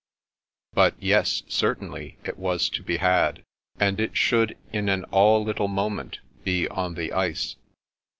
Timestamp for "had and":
2.97-3.99